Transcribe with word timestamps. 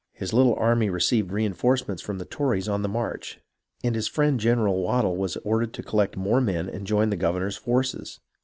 His 0.13 0.33
little 0.33 0.55
army 0.55 0.89
re 0.89 0.99
ceived 0.99 1.29
reenforcements 1.29 2.01
from 2.01 2.17
the 2.17 2.25
Tories 2.25 2.67
on 2.67 2.81
the 2.81 2.89
march, 2.89 3.39
and 3.83 3.93
his 3.93 4.07
friend 4.07 4.39
General 4.39 4.81
Waddel 4.81 5.15
was 5.15 5.37
ordered 5.43 5.73
to 5.75 5.83
collect 5.83 6.17
more 6.17 6.41
men 6.41 6.67
and 6.67 6.87
join 6.87 7.11
the 7.11 7.15
governor's 7.15 7.55
forces. 7.57 8.19